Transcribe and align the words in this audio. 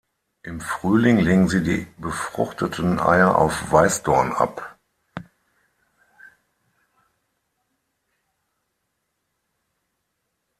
Im 0.41 0.61
Frühling 0.61 1.19
legen 1.19 1.47
sie 1.47 1.61
die 1.61 1.85
befruchteten 1.99 2.99
Eier 2.99 3.37
auf 3.37 3.71
Weißdorn 3.71 4.33
ab. 4.33 4.79